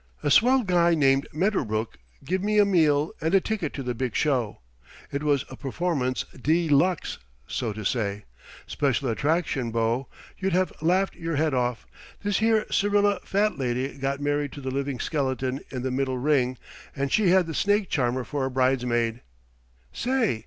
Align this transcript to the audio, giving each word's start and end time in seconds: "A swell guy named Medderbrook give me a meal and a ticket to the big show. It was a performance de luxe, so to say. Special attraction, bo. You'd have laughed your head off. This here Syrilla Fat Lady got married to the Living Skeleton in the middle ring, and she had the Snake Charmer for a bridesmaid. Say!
"A 0.23 0.31
swell 0.31 0.63
guy 0.63 0.95
named 0.95 1.27
Medderbrook 1.31 1.99
give 2.25 2.41
me 2.41 2.57
a 2.57 2.65
meal 2.65 3.11
and 3.21 3.35
a 3.35 3.39
ticket 3.39 3.71
to 3.75 3.83
the 3.83 3.93
big 3.93 4.15
show. 4.15 4.59
It 5.11 5.21
was 5.21 5.45
a 5.51 5.55
performance 5.55 6.25
de 6.41 6.67
luxe, 6.69 7.19
so 7.45 7.71
to 7.71 7.85
say. 7.85 8.25
Special 8.65 9.09
attraction, 9.09 9.69
bo. 9.69 10.07
You'd 10.39 10.53
have 10.53 10.73
laughed 10.81 11.15
your 11.15 11.35
head 11.35 11.53
off. 11.53 11.85
This 12.23 12.39
here 12.39 12.65
Syrilla 12.71 13.19
Fat 13.23 13.59
Lady 13.59 13.95
got 13.99 14.19
married 14.19 14.53
to 14.53 14.61
the 14.61 14.71
Living 14.71 14.99
Skeleton 14.99 15.59
in 15.69 15.83
the 15.83 15.91
middle 15.91 16.17
ring, 16.17 16.57
and 16.95 17.11
she 17.11 17.29
had 17.29 17.45
the 17.45 17.53
Snake 17.53 17.87
Charmer 17.87 18.23
for 18.23 18.43
a 18.45 18.49
bridesmaid. 18.49 19.21
Say! 19.93 20.39